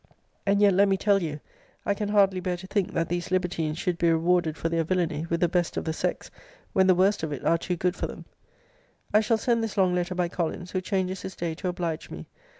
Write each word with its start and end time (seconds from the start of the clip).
]And 0.47 0.59
yet, 0.59 0.73
[let 0.73 0.87
me 0.87 0.97
tell 0.97 1.21
you,] 1.21 1.41
I 1.85 1.93
[can 1.93 2.09
hardly] 2.09 2.39
bear 2.39 2.57
[to 2.57 2.65
think,] 2.65 2.91
that 2.93 3.07
these 3.07 3.29
libertines 3.29 3.77
should 3.77 3.99
be 3.99 4.09
rewarded 4.09 4.57
for 4.57 4.67
their 4.67 4.83
villany 4.83 5.27
with 5.29 5.41
the 5.41 5.47
best 5.47 5.77
of 5.77 5.85
the 5.85 5.93
sex, 5.93 6.31
when 6.73 6.87
the 6.87 6.95
worst 6.95 7.21
of 7.21 7.31
it 7.31 7.45
are 7.45 7.59
too 7.59 7.75
good 7.75 7.95
for 7.95 8.07
them. 8.07 8.25
* 8.25 8.25
See 8.25 8.29
Letter 8.29 8.31
XX. 8.31 8.31
of 8.31 8.49
this 8.49 9.03
volume. 9.05 9.13
I 9.13 9.21
shall 9.21 9.37
send 9.37 9.63
this 9.63 9.77
long 9.77 9.93
letter 9.93 10.15
by 10.15 10.27
Collins,* 10.27 10.71
who 10.71 10.81
changes 10.81 11.21
his 11.21 11.35
day 11.35 11.53
to 11.53 11.67
oblige 11.67 12.09
me. 12.09 12.25